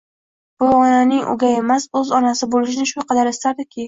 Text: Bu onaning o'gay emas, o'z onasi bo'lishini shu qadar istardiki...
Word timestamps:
Bu 0.61 0.69
onaning 0.77 1.19
o'gay 1.33 1.53
emas, 1.57 1.85
o'z 2.01 2.09
onasi 2.21 2.49
bo'lishini 2.57 2.87
shu 2.93 3.05
qadar 3.13 3.31
istardiki... 3.33 3.79